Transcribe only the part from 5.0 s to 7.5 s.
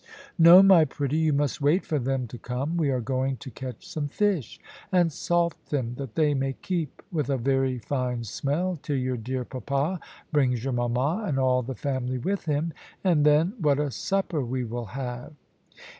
salt them, that they may keep with a